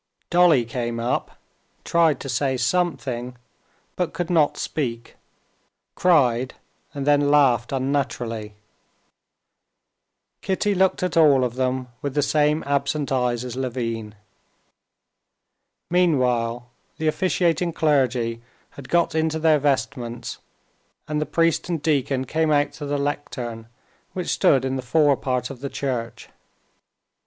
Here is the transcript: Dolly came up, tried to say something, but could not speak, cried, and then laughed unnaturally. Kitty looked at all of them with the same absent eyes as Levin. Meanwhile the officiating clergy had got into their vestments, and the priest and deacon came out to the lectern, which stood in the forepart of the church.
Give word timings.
Dolly 0.31 0.65
came 0.65 0.99
up, 0.99 1.37
tried 1.85 2.19
to 2.21 2.27
say 2.27 2.57
something, 2.57 3.35
but 3.95 4.13
could 4.13 4.31
not 4.31 4.57
speak, 4.57 5.15
cried, 5.93 6.55
and 6.95 7.05
then 7.05 7.29
laughed 7.29 7.71
unnaturally. 7.71 8.55
Kitty 10.41 10.73
looked 10.73 11.03
at 11.03 11.17
all 11.17 11.43
of 11.43 11.53
them 11.53 11.89
with 12.01 12.15
the 12.15 12.23
same 12.23 12.63
absent 12.65 13.11
eyes 13.11 13.45
as 13.45 13.55
Levin. 13.55 14.15
Meanwhile 15.91 16.67
the 16.97 17.05
officiating 17.07 17.71
clergy 17.71 18.41
had 18.71 18.89
got 18.89 19.13
into 19.13 19.37
their 19.37 19.59
vestments, 19.59 20.39
and 21.07 21.21
the 21.21 21.27
priest 21.27 21.69
and 21.69 21.79
deacon 21.79 22.25
came 22.25 22.49
out 22.51 22.71
to 22.73 22.87
the 22.87 22.97
lectern, 22.97 23.67
which 24.13 24.29
stood 24.29 24.65
in 24.65 24.77
the 24.77 24.81
forepart 24.81 25.51
of 25.51 25.59
the 25.59 25.69
church. 25.69 26.27